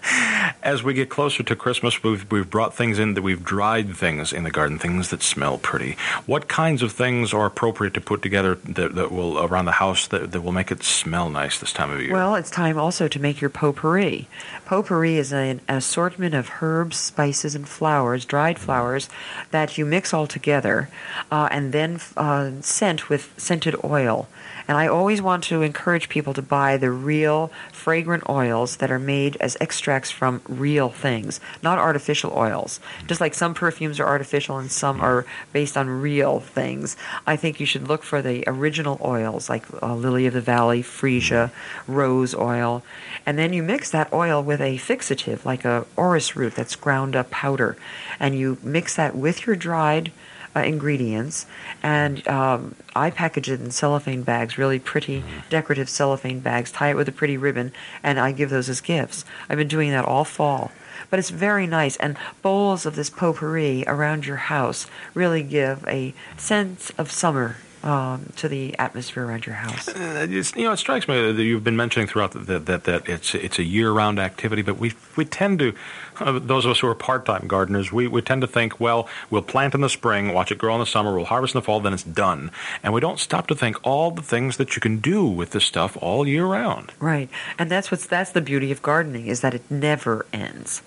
As 0.70 0.84
we 0.84 0.94
get 0.94 1.10
closer 1.10 1.42
to 1.42 1.56
Christmas, 1.56 2.04
we've 2.04 2.30
we've 2.30 2.48
brought 2.48 2.76
things 2.76 3.00
in 3.00 3.16
that 3.16 3.24
we've 3.24 3.44
dried 3.44 3.96
things 3.96 4.32
in 4.32 4.44
the 4.44 4.52
garden, 4.52 4.78
things 4.78 5.10
that 5.10 5.24
smell 5.24 5.58
pretty. 5.58 5.98
What 6.28 6.48
kinds 6.48 6.84
of 6.84 6.92
things 6.92 7.34
are 7.34 7.48
appropriate 7.48 7.96
to 7.96 8.02
put 8.02 8.22
together 8.22 8.54
that, 8.66 8.94
that 8.94 9.12
will 9.12 9.44
around 9.44 9.66
the 9.66 9.72
house 9.72 10.06
that, 10.10 10.32
that 10.32 10.42
will 10.42 10.52
make 10.52 10.70
it 10.70 10.84
smell 10.84 11.32
nice 11.32 11.58
this 11.58 11.74
time 11.74 11.90
of 11.90 12.00
year? 12.00 12.14
Well, 12.14 12.36
it's 12.36 12.52
time 12.52 12.78
also 12.78 13.08
to 13.08 13.20
make 13.20 13.42
your 13.42 13.50
potpourri. 13.50 14.28
Potpourri 14.66 15.18
is 15.18 15.34
an 15.34 15.62
assortment 15.68 16.36
of 16.36 16.52
herbs, 16.62 16.98
spices, 16.98 17.56
and 17.56 17.68
flowers, 17.68 18.24
dried 18.24 18.60
flowers, 18.60 19.10
that 19.50 19.76
you 19.76 19.88
mix 19.88 20.14
all 20.14 20.28
together 20.28 20.88
uh, 21.32 21.50
and 21.50 21.74
then 21.74 22.00
uh, 22.16 22.52
scent 22.62 23.10
with 23.10 23.34
scented 23.38 23.76
oil. 23.84 24.28
And 24.70 24.78
I 24.78 24.86
always 24.86 25.20
want 25.20 25.46
to 25.46 25.64
encourage 25.64 26.10
people 26.10 26.36
to 26.36 26.44
buy 26.44 26.78
the 26.78 26.92
real 26.92 27.52
fragrant 27.72 28.30
oils 28.30 28.78
that 28.78 28.92
are 28.92 29.00
made 29.00 29.36
as 29.38 29.58
extracts 29.60 30.12
from 30.12 30.42
real 30.60 30.90
things, 30.90 31.40
not 31.64 31.78
artificial 31.78 32.32
oils. 32.36 32.80
Just 33.08 33.22
like 33.22 33.34
some 33.34 33.54
perfumes 33.54 34.00
are 34.00 34.08
artificial 34.08 34.58
and 34.58 34.72
some 34.72 35.02
are 35.02 35.26
based 35.54 35.78
on 35.78 36.02
real 36.02 36.40
things, 36.40 36.98
I 37.26 37.36
think 37.36 37.60
you 37.60 37.66
should 37.66 37.88
look 37.88 38.04
for 38.04 38.22
the 38.22 38.44
original 38.48 39.00
oils 39.04 39.50
like 39.50 39.66
uh, 39.82 39.96
lily 39.96 40.26
of 40.26 40.34
the 40.34 40.42
valley, 40.42 40.84
freesia, 40.84 41.52
rose 41.88 42.36
oil, 42.36 42.84
and 43.26 43.38
then 43.38 43.54
you 43.54 43.64
mix 43.64 43.90
that 43.92 44.12
oil 44.14 44.44
with 44.44 44.62
a 44.62 44.78
fixative 44.78 45.46
like 45.46 45.66
a 45.66 45.86
orris 45.96 46.36
root 46.36 46.56
that's 46.56 46.76
ground 46.76 47.16
up 47.16 47.30
powder, 47.30 47.78
and 48.20 48.38
you 48.38 48.58
mix 48.62 48.96
that 48.96 49.16
with 49.16 49.46
your 49.46 49.56
dried 49.56 50.12
uh, 50.60 50.64
ingredients, 50.64 51.46
and 51.82 52.28
um, 52.28 52.76
I 52.96 53.10
package 53.10 53.50
it 53.50 53.62
in 53.62 53.72
cellophane 53.72 54.24
bags, 54.24 54.58
really 54.58 54.80
pretty 54.80 55.24
decorative 55.50 55.90
cellophane 55.90 56.40
bags, 56.40 56.72
tie 56.72 56.90
it 56.90 56.96
with 56.96 57.08
a 57.08 57.14
pretty 57.14 57.38
ribbon, 57.38 57.72
and 58.04 58.20
I 58.20 58.32
give 58.32 58.50
those 58.50 58.70
as 58.70 58.82
gifts. 58.82 59.26
I've 59.50 59.58
been 59.58 59.68
doing 59.68 59.92
that 59.92 60.06
all 60.06 60.26
fall. 60.26 60.72
But 61.10 61.18
it's 61.18 61.30
very 61.30 61.66
nice, 61.66 61.96
and 61.98 62.18
bowls 62.42 62.86
of 62.86 62.96
this 62.96 63.10
potpourri 63.10 63.84
around 63.88 64.26
your 64.26 64.38
house 64.38 64.86
really 65.14 65.44
give 65.44 65.88
a 65.88 66.14
sense 66.38 66.92
of 66.98 67.12
summer 67.12 67.58
um, 67.84 68.32
to 68.38 68.48
the 68.48 68.78
atmosphere 68.78 69.26
around 69.26 69.46
your 69.46 69.56
house. 69.56 69.88
Uh, 69.88 70.28
you 70.30 70.64
know, 70.64 70.74
it 70.74 70.78
strikes 70.78 71.08
me 71.08 71.32
that 71.32 71.42
you've 71.42 71.64
been 71.64 71.78
mentioning 71.78 72.08
throughout 72.08 72.32
the, 72.32 72.40
that, 72.40 72.66
that 72.66 72.84
that 72.84 73.10
it's 73.10 73.36
it's 73.36 73.60
a 73.60 73.64
year-round 73.64 74.20
activity, 74.20 74.62
but 74.62 74.78
we 74.78 74.94
we 75.16 75.26
tend 75.26 75.60
to 75.60 75.74
uh, 76.20 76.40
those 76.40 76.66
of 76.66 76.72
us 76.72 76.80
who 76.80 76.88
are 76.88 76.96
part-time 76.96 77.48
gardeners, 77.48 77.92
we, 77.92 78.08
we 78.08 78.22
tend 78.22 78.42
to 78.42 78.48
think, 78.48 78.80
well, 78.80 79.08
we'll 79.30 79.42
plant 79.42 79.74
in 79.74 79.82
the 79.82 79.90
spring, 79.90 80.34
watch 80.34 80.52
it 80.52 80.58
grow 80.58 80.74
in 80.76 80.80
the 80.80 80.86
summer, 80.86 81.16
we'll 81.16 81.26
harvest 81.26 81.56
in 81.56 81.60
the 81.60 81.64
fall, 81.64 81.80
then 81.80 81.94
it's 81.94 82.04
done, 82.04 82.52
and 82.84 82.94
we 82.94 83.00
don't 83.00 83.20
stop 83.20 83.48
to 83.48 83.56
think 83.56 83.78
all 83.84 84.12
the 84.12 84.22
things 84.22 84.58
that 84.58 84.76
you 84.76 84.82
can 84.82 84.98
do 84.98 85.26
with 85.26 85.52
this 85.52 85.64
stuff 85.64 85.98
all 86.02 86.28
year 86.28 86.46
round. 86.46 86.92
Right, 87.00 87.30
and 87.58 87.70
that's 87.70 87.92
what's 87.92 88.06
that's 88.06 88.32
the 88.32 88.42
beauty 88.42 88.72
of 88.72 88.82
gardening 88.82 89.28
is 89.28 89.42
that 89.42 89.54
it 89.54 89.64
never 89.70 90.26
ends. 90.34 90.82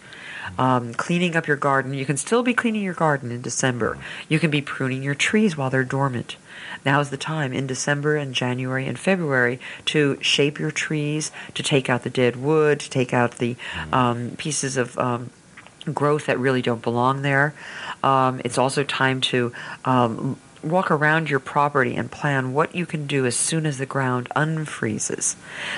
Um, 0.58 0.94
cleaning 0.94 1.36
up 1.36 1.46
your 1.46 1.56
garden, 1.56 1.94
you 1.94 2.04
can 2.04 2.16
still 2.16 2.42
be 2.42 2.54
cleaning 2.54 2.82
your 2.82 2.94
garden 2.94 3.30
in 3.30 3.42
December. 3.42 3.98
You 4.28 4.38
can 4.38 4.50
be 4.50 4.60
pruning 4.60 5.02
your 5.02 5.14
trees 5.14 5.56
while 5.56 5.70
they're 5.70 5.84
dormant. 5.84 6.36
Now's 6.84 7.10
the 7.10 7.16
time 7.16 7.52
in 7.52 7.66
December 7.66 8.16
and 8.16 8.34
January 8.34 8.86
and 8.86 8.98
February 8.98 9.60
to 9.86 10.18
shape 10.20 10.58
your 10.58 10.70
trees, 10.70 11.30
to 11.54 11.62
take 11.62 11.88
out 11.88 12.02
the 12.02 12.10
dead 12.10 12.36
wood, 12.36 12.80
to 12.80 12.90
take 12.90 13.12
out 13.12 13.38
the 13.38 13.56
um, 13.92 14.32
pieces 14.36 14.76
of 14.76 14.98
um, 14.98 15.30
growth 15.92 16.26
that 16.26 16.38
really 16.38 16.62
don't 16.62 16.82
belong 16.82 17.22
there. 17.22 17.54
Um, 18.02 18.40
it's 18.44 18.58
also 18.58 18.84
time 18.84 19.20
to 19.22 19.52
um, 19.84 20.38
walk 20.62 20.90
around 20.90 21.28
your 21.30 21.40
property 21.40 21.94
and 21.94 22.10
plan 22.10 22.52
what 22.52 22.74
you 22.74 22.86
can 22.86 23.06
do 23.06 23.26
as 23.26 23.36
soon 23.36 23.66
as 23.66 23.78
the 23.78 23.86
ground 23.86 24.28
unfreezes. 24.36 25.36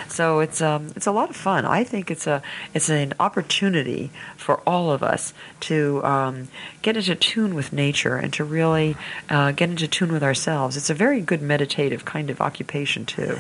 So 0.08 0.40
it's 0.40 0.60
um, 0.60 0.92
it's 0.96 1.06
a 1.06 1.12
lot 1.12 1.30
of 1.30 1.36
fun. 1.36 1.64
I 1.64 1.84
think 1.84 2.10
it's 2.10 2.26
a 2.26 2.42
it's 2.72 2.88
an 2.88 3.14
opportunity 3.18 4.10
for 4.36 4.60
all 4.60 4.90
of 4.90 5.02
us 5.02 5.32
to 5.60 6.04
um, 6.04 6.48
get 6.82 6.96
into 6.96 7.14
tune 7.14 7.54
with 7.54 7.72
nature 7.72 8.16
and 8.16 8.32
to 8.34 8.44
really 8.44 8.96
uh, 9.28 9.52
get 9.52 9.70
into 9.70 9.88
tune 9.88 10.12
with 10.12 10.22
ourselves. 10.22 10.76
It's 10.76 10.90
a 10.90 10.94
very 10.94 11.20
good 11.20 11.42
meditative 11.42 12.04
kind 12.04 12.30
of 12.30 12.40
occupation 12.40 13.06
too. 13.06 13.38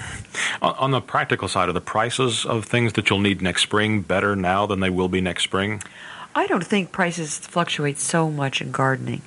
On 0.62 0.90
the 0.90 1.00
practical 1.00 1.48
side, 1.48 1.68
are 1.68 1.72
the 1.72 1.80
prices 1.80 2.44
of 2.44 2.64
things 2.64 2.94
that 2.94 3.10
you'll 3.10 3.18
need 3.18 3.42
next 3.42 3.62
spring 3.62 4.00
better 4.00 4.34
now 4.34 4.66
than 4.66 4.80
they 4.80 4.90
will 4.90 5.08
be 5.08 5.20
next 5.20 5.44
spring? 5.44 5.82
I 6.36 6.48
don't 6.48 6.66
think 6.66 6.90
prices 6.90 7.38
fluctuate 7.38 7.96
so 7.96 8.28
much 8.28 8.60
in 8.60 8.72
gardening. 8.72 9.22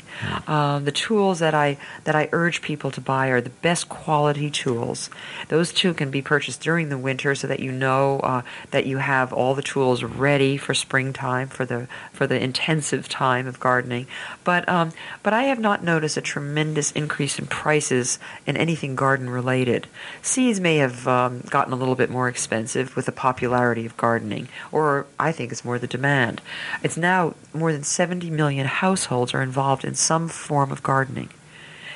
Uh, 0.46 0.80
the 0.80 0.92
tools 0.92 1.40
that 1.40 1.54
I 1.54 1.78
that 2.04 2.16
I 2.16 2.28
urge 2.34 2.62
people 2.62 2.92
to 2.92 3.00
buy 3.00 3.28
are 3.28 3.40
the 3.40 3.50
best 3.50 3.88
quality 3.88 4.50
tools. 4.50 5.10
Those 5.48 5.72
two 5.72 5.94
can 5.94 6.12
be 6.12 6.22
purchased 6.22 6.60
during 6.60 6.90
the 6.90 6.98
winter, 6.98 7.34
so 7.34 7.48
that 7.48 7.62
you 7.62 7.72
know 7.72 8.20
uh, 8.20 8.42
that 8.72 8.86
you 8.86 8.98
have 8.98 9.32
all 9.32 9.56
the 9.56 9.62
tools 9.62 10.04
ready 10.04 10.58
for 10.58 10.74
springtime 10.74 11.48
for 11.48 11.64
the 11.64 11.88
for 12.12 12.28
the 12.28 12.42
intensive 12.44 13.08
time 13.08 13.48
of 13.48 13.58
gardening. 13.58 14.08
But 14.44 14.68
um, 14.68 14.92
but 15.24 15.34
I 15.34 15.44
have 15.44 15.60
not 15.60 15.86
noticed 15.86 16.18
a 16.18 16.22
tremendous 16.22 16.92
increase 16.92 17.40
in 17.40 17.48
prices 17.48 18.20
in 18.46 18.58
anything 18.58 18.96
garden 18.96 19.30
related. 19.30 19.88
Seeds 20.22 20.60
may 20.60 20.78
have 20.78 21.08
um, 21.08 21.40
gotten 21.50 21.72
a 21.72 21.78
little 21.78 21.96
bit 21.96 22.10
more 22.10 22.28
expensive 22.28 22.98
with 22.98 23.06
the 23.06 23.14
popularity 23.14 23.86
of 23.86 23.96
gardening, 23.96 24.50
or 24.74 25.06
I 25.18 25.32
think 25.32 25.54
it's 25.54 25.64
more 25.64 25.80
the 25.80 25.88
demand. 25.88 26.42
It's 26.84 26.97
now 26.98 27.36
more 27.54 27.72
than 27.72 27.84
70 27.84 28.30
million 28.30 28.66
households 28.68 29.34
are 29.34 29.42
involved 29.42 29.86
in 29.86 29.96
some 29.96 30.28
form 30.28 30.72
of 30.72 30.84
gardening. 30.84 31.30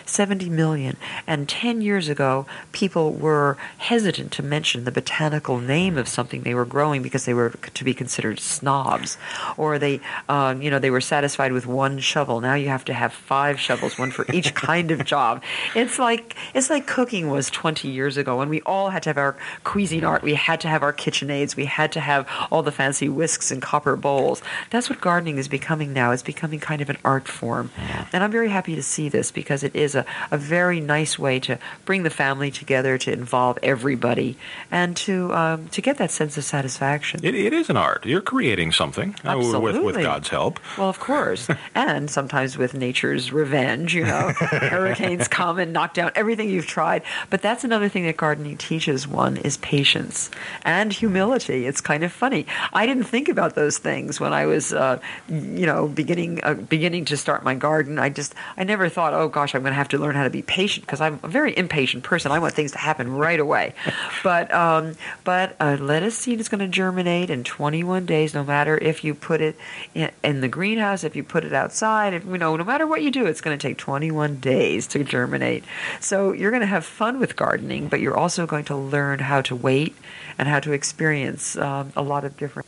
70 0.05 0.50
million. 0.50 0.98
And 1.27 1.48
10 1.48 1.81
years 1.81 2.10
ago, 2.10 2.46
people 2.72 3.13
were 3.13 3.58
hesitant 3.77 4.31
to 4.34 4.43
mention 4.43 4.84
the 4.84 4.91
botanical 4.91 5.60
name 5.60 5.98
of 5.98 6.08
something 6.08 6.41
they 6.41 6.53
were 6.53 6.65
growing 6.65 7.01
because 7.01 7.25
they 7.25 7.34
were 7.34 7.50
to 7.51 7.84
be 7.84 7.93
considered 7.93 8.39
snobs. 8.39 9.17
Or 9.58 9.79
they, 9.79 10.01
um, 10.29 10.62
you 10.62 10.70
know, 10.70 10.79
they 10.79 10.91
were 10.91 11.01
satisfied 11.01 11.51
with 11.51 11.65
one 11.65 12.00
shovel. 12.00 12.41
Now 12.41 12.55
you 12.55 12.70
have 12.70 12.86
to 12.86 12.93
have 12.93 13.13
five 13.13 13.60
shovels, 13.60 13.98
one 13.98 14.12
for 14.12 14.25
each 14.34 14.53
kind 14.55 14.91
of 14.91 15.05
job. 15.05 15.43
It's 15.75 16.00
like, 16.00 16.36
it's 16.53 16.70
like 16.70 16.88
cooking 16.88 17.29
was 17.29 17.50
20 17.50 17.88
years 17.88 18.17
ago 18.17 18.38
when 18.38 18.50
we 18.50 18.62
all 18.62 18.89
had 18.89 19.03
to 19.03 19.10
have 19.10 19.17
our 19.17 19.38
Cuisinart. 19.63 20.22
We 20.22 20.36
had 20.36 20.62
to 20.62 20.67
have 20.67 20.84
our 20.84 20.93
KitchenAids. 20.93 21.55
We 21.55 21.65
had 21.65 21.91
to 21.93 22.00
have 22.00 22.27
all 22.51 22.63
the 22.63 22.72
fancy 22.72 23.10
whisks 23.10 23.51
and 23.51 23.62
copper 23.62 23.96
bowls. 23.96 24.41
That's 24.70 24.89
what 24.89 25.01
gardening 25.01 25.38
is 25.38 25.48
becoming 25.48 25.93
now. 25.93 26.12
It's 26.12 26.24
becoming 26.24 26.60
kind 26.60 26.81
of 26.81 26.89
an 26.89 26.98
art 27.03 27.27
form. 27.27 27.72
And 28.12 28.24
I'm 28.24 28.31
very 28.31 28.50
happy 28.50 28.75
to 28.75 28.84
see 28.84 29.10
this 29.10 29.31
because 29.31 29.63
it 29.63 29.75
is 29.75 29.96
a 29.96 30.00
a, 30.01 30.05
a 30.31 30.38
very 30.38 30.79
nice 30.79 31.17
way 31.17 31.39
to 31.41 31.58
bring 31.86 32.03
the 32.03 32.10
family 32.10 32.51
together, 32.51 32.98
to 32.98 33.12
involve 33.12 33.58
everybody, 33.63 34.38
and 34.70 34.96
to 34.98 35.34
um, 35.34 35.67
to 35.70 35.81
get 35.81 35.98
that 35.98 36.12
sense 36.12 36.38
of 36.38 36.43
satisfaction. 36.43 37.20
It, 37.24 37.36
it 37.36 37.53
is 37.53 37.70
an 37.70 37.77
art. 37.77 38.05
You're 38.05 38.22
creating 38.22 38.72
something 38.72 39.15
uh, 39.24 39.38
Absolutely. 39.38 39.79
with, 39.79 39.96
with 39.96 40.03
God's 40.03 40.29
help. 40.29 40.60
Well, 40.77 40.89
of 40.89 41.00
course, 41.00 41.48
and 41.75 42.10
sometimes 42.10 42.58
with 42.58 42.74
nature's 42.74 43.31
revenge. 43.31 43.93
You 43.93 44.05
know, 44.05 44.29
hurricanes 44.36 45.27
come 45.27 45.60
and 45.60 45.74
knock 45.74 45.93
down 45.93 46.12
everything 46.15 46.50
you've 46.50 46.67
tried. 46.67 47.03
But 47.29 47.41
that's 47.41 47.63
another 47.63 47.89
thing 47.89 48.05
that 48.05 48.17
gardening 48.17 48.58
teaches 48.58 49.08
one 49.08 49.38
is 49.38 49.58
patience 49.58 50.29
and 50.63 50.91
humility. 50.91 51.65
It's 51.65 51.81
kind 51.81 52.03
of 52.03 52.12
funny. 52.12 52.46
I 52.74 52.86
didn't 52.86 53.03
think 53.03 53.29
about 53.29 53.55
those 53.55 53.77
things 53.77 54.20
when 54.20 54.34
I 54.34 54.46
was, 54.46 54.74
uh, 54.74 55.00
you 55.27 55.65
know, 55.65 55.88
beginning 55.88 56.39
uh, 56.43 56.53
beginning 56.53 57.05
to 57.05 57.17
start 57.17 57.43
my 57.43 57.55
garden. 57.55 58.00
I 58.00 58.10
just 58.10 58.36
I 58.58 58.63
never 58.63 58.89
thought, 58.89 59.13
oh 59.13 59.27
gosh, 59.27 59.55
I'm 59.55 59.62
going 59.62 59.72
to 59.72 59.77
have 59.81 59.89
to 59.89 59.97
learn 59.97 60.15
how 60.15 60.23
to 60.23 60.29
be 60.29 60.43
patient 60.43 60.85
because 60.85 61.01
I'm 61.01 61.19
a 61.23 61.27
very 61.27 61.57
impatient 61.57 62.03
person. 62.03 62.31
I 62.31 62.38
want 62.38 62.53
things 62.53 62.71
to 62.73 62.77
happen 62.77 63.11
right 63.11 63.39
away. 63.39 63.73
But 64.23 64.53
um, 64.53 64.95
but 65.23 65.55
a 65.59 65.77
lettuce 65.77 66.15
seed 66.15 66.39
is 66.39 66.47
going 66.47 66.59
to 66.59 66.67
germinate 66.67 67.31
in 67.31 67.43
21 67.43 68.05
days, 68.05 68.35
no 68.35 68.43
matter 68.43 68.77
if 68.77 69.03
you 69.03 69.15
put 69.15 69.41
it 69.41 69.55
in, 69.95 70.11
in 70.23 70.41
the 70.41 70.47
greenhouse, 70.47 71.03
if 71.03 71.15
you 71.15 71.23
put 71.23 71.43
it 71.43 71.53
outside, 71.53 72.13
if 72.13 72.23
you 72.25 72.38
know, 72.38 72.55
no 72.55 72.63
matter 72.63 72.85
what 72.85 73.01
you 73.01 73.09
do, 73.09 73.25
it's 73.25 73.41
going 73.41 73.57
to 73.57 73.67
take 73.67 73.77
21 73.77 74.35
days 74.35 74.85
to 74.88 75.03
germinate. 75.03 75.63
So 76.01 76.33
you're 76.33 76.51
going 76.51 76.61
to 76.61 76.67
have 76.67 76.85
fun 76.85 77.19
with 77.19 77.35
gardening, 77.35 77.88
but 77.88 78.00
you're 78.00 78.17
also 78.17 78.45
going 78.45 78.65
to 78.65 78.75
learn 78.75 79.19
how 79.19 79.41
to 79.41 79.55
wait 79.55 79.95
and 80.38 80.47
how 80.47 80.59
to 80.59 80.71
experience 80.71 81.57
um, 81.57 81.91
a 81.95 82.03
lot 82.03 82.23
of 82.23 82.38
different. 82.38 82.67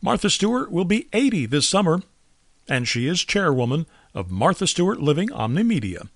Martha 0.00 0.30
Stewart 0.30 0.70
will 0.70 0.84
be 0.84 1.08
80 1.12 1.46
this 1.46 1.68
summer, 1.68 2.02
and 2.68 2.86
she 2.86 3.08
is 3.08 3.24
chairwoman 3.24 3.86
of 4.14 4.30
Martha 4.30 4.66
Stewart 4.66 5.00
Living 5.00 5.28
Omnimedia. 5.30 6.08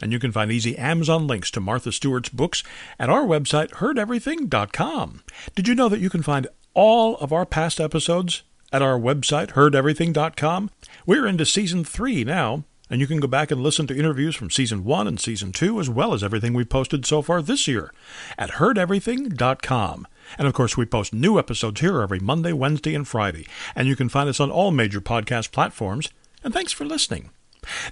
And 0.00 0.12
you 0.12 0.18
can 0.18 0.32
find 0.32 0.52
easy 0.52 0.76
Amazon 0.78 1.26
links 1.26 1.50
to 1.52 1.60
Martha 1.60 1.90
Stewart's 1.90 2.28
books 2.28 2.62
at 2.98 3.10
our 3.10 3.22
website, 3.22 3.70
heardeverything.com. 3.72 5.22
Did 5.54 5.66
you 5.68 5.74
know 5.74 5.88
that 5.88 6.00
you 6.00 6.10
can 6.10 6.22
find 6.22 6.46
all 6.74 7.16
of 7.16 7.32
our 7.32 7.44
past 7.46 7.80
episodes 7.80 8.42
at 8.72 8.82
our 8.82 8.98
website, 8.98 9.52
heardeverything.com? 9.52 10.70
We're 11.04 11.26
into 11.26 11.44
season 11.44 11.84
three 11.84 12.22
now, 12.22 12.64
and 12.88 13.00
you 13.00 13.06
can 13.06 13.18
go 13.18 13.26
back 13.26 13.50
and 13.50 13.60
listen 13.60 13.86
to 13.88 13.98
interviews 13.98 14.36
from 14.36 14.50
season 14.50 14.84
one 14.84 15.08
and 15.08 15.18
season 15.18 15.50
two, 15.50 15.80
as 15.80 15.90
well 15.90 16.14
as 16.14 16.22
everything 16.22 16.54
we've 16.54 16.68
posted 16.68 17.04
so 17.04 17.20
far 17.20 17.42
this 17.42 17.66
year 17.66 17.92
at 18.38 18.52
heardeverything.com. 18.52 20.06
And 20.38 20.46
of 20.46 20.54
course, 20.54 20.76
we 20.76 20.86
post 20.86 21.12
new 21.12 21.38
episodes 21.38 21.80
here 21.80 22.02
every 22.02 22.20
Monday, 22.20 22.52
Wednesday, 22.52 22.94
and 22.94 23.08
Friday. 23.08 23.46
And 23.74 23.88
you 23.88 23.96
can 23.96 24.08
find 24.08 24.28
us 24.28 24.40
on 24.40 24.50
all 24.50 24.70
major 24.70 25.00
podcast 25.00 25.50
platforms. 25.50 26.10
And 26.44 26.54
thanks 26.54 26.72
for 26.72 26.84
listening. 26.84 27.30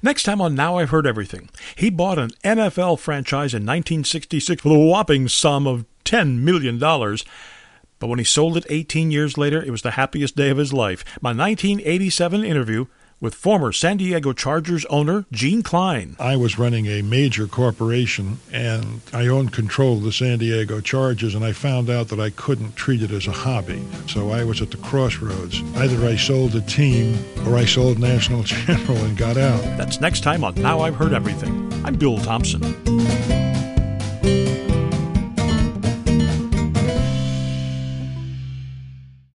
Next 0.02 0.22
time 0.22 0.40
on 0.40 0.54
Now 0.54 0.78
I've 0.78 0.90
Heard 0.90 1.06
Everything, 1.06 1.48
he 1.74 1.90
bought 1.90 2.18
an 2.18 2.30
NFL 2.44 2.98
franchise 2.98 3.54
in 3.54 3.62
1966 3.62 4.62
for 4.62 4.74
a 4.74 4.78
whopping 4.78 5.28
sum 5.28 5.66
of 5.66 5.84
$10 6.04 6.38
million. 6.38 6.78
But 6.78 8.08
when 8.08 8.18
he 8.18 8.24
sold 8.24 8.56
it 8.56 8.66
18 8.68 9.10
years 9.10 9.38
later, 9.38 9.62
it 9.62 9.70
was 9.70 9.82
the 9.82 9.92
happiest 9.92 10.36
day 10.36 10.50
of 10.50 10.58
his 10.58 10.72
life. 10.72 11.04
My 11.20 11.30
1987 11.30 12.44
interview 12.44 12.86
with 13.20 13.34
former 13.34 13.72
San 13.72 13.96
Diego 13.96 14.32
Chargers 14.32 14.84
owner 14.86 15.24
Gene 15.32 15.62
Klein. 15.62 16.16
I 16.18 16.36
was 16.36 16.58
running 16.58 16.86
a 16.86 17.02
major 17.02 17.46
corporation 17.46 18.38
and 18.52 19.00
I 19.12 19.26
owned 19.26 19.52
control 19.52 19.98
of 19.98 20.02
the 20.02 20.12
San 20.12 20.38
Diego 20.38 20.80
Chargers, 20.80 21.34
and 21.34 21.44
I 21.44 21.52
found 21.52 21.88
out 21.90 22.08
that 22.08 22.20
I 22.20 22.30
couldn't 22.30 22.76
treat 22.76 23.02
it 23.02 23.10
as 23.10 23.26
a 23.26 23.32
hobby. 23.32 23.82
So 24.08 24.30
I 24.30 24.44
was 24.44 24.60
at 24.62 24.70
the 24.70 24.76
crossroads. 24.78 25.62
Either 25.76 26.06
I 26.06 26.16
sold 26.16 26.52
the 26.52 26.60
team 26.62 27.18
or 27.46 27.56
I 27.56 27.64
sold 27.64 27.98
National 27.98 28.42
General 28.44 28.98
and 28.98 29.16
got 29.16 29.36
out. 29.36 29.62
That's 29.76 30.00
next 30.00 30.22
time 30.22 30.44
on 30.44 30.54
Now 30.54 30.80
I've 30.80 30.96
Heard 30.96 31.12
Everything. 31.12 31.72
I'm 31.84 31.94
Bill 31.94 32.18
Thompson. 32.18 32.62